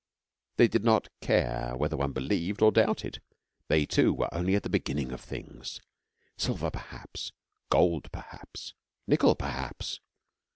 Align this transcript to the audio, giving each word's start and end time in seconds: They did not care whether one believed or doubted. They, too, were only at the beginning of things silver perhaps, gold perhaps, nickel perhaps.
They 0.57 0.67
did 0.67 0.83
not 0.83 1.09
care 1.21 1.73
whether 1.77 1.95
one 1.95 2.11
believed 2.11 2.63
or 2.63 2.71
doubted. 2.71 3.21
They, 3.67 3.85
too, 3.85 4.15
were 4.15 4.33
only 4.33 4.55
at 4.55 4.63
the 4.63 4.67
beginning 4.69 5.11
of 5.11 5.21
things 5.21 5.79
silver 6.37 6.71
perhaps, 6.71 7.33
gold 7.69 8.11
perhaps, 8.11 8.73
nickel 9.05 9.35
perhaps. 9.35 9.99